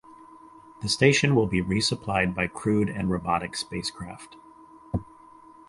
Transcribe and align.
The 0.81 0.89
station 0.89 1.35
will 1.35 1.45
be 1.45 1.61
resupplied 1.61 2.33
by 2.33 2.47
crewed 2.47 2.89
and 2.89 3.11
robotic 3.11 3.55
spacecraft. 3.55 4.35